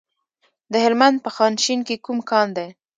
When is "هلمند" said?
0.85-1.17